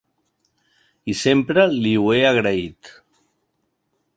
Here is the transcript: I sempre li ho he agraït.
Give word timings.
I 1.13 1.15
sempre 1.19 1.65
li 1.75 1.91
ho 2.05 2.09
he 2.15 2.25
agraït. 2.31 2.93